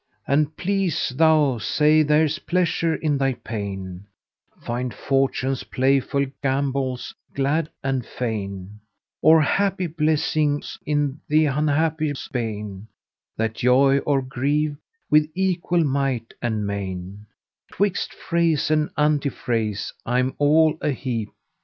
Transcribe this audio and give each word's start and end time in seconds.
An 0.27 0.47
please 0.47 1.09
thou, 1.15 1.59
say 1.59 2.01
there's 2.01 2.39
pleasure 2.39 2.95
in 2.95 3.19
thy 3.19 3.33
pain, 3.33 4.07
* 4.31 4.61
Find 4.65 4.91
Fortune's 4.95 5.63
playful 5.65 6.25
gambols 6.41 7.13
glad 7.35 7.69
and 7.83 8.03
fain: 8.03 8.79
Or 9.21 9.43
happy 9.43 9.85
blessings 9.85 10.79
in 10.87 11.19
th' 11.29 11.45
unhappy's 11.45 12.27
bane, 12.33 12.87
* 13.13 13.37
That 13.37 13.53
joy 13.53 13.99
or 13.99 14.23
grieve, 14.23 14.75
with 15.11 15.29
equal 15.35 15.83
might 15.83 16.33
and 16.41 16.65
main: 16.65 17.27
Twixt 17.71 18.11
phrase 18.11 18.71
and 18.71 18.89
antiphrase 18.95 19.93
I'm 20.03 20.33
all 20.39 20.79
a 20.81 20.89
heap! 20.89 21.29